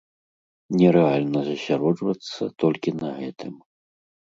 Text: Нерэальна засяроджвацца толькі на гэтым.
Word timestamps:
Нерэальна 0.79 1.39
засяроджвацца 1.51 2.51
толькі 2.65 2.97
на 3.05 3.09
гэтым. 3.21 3.53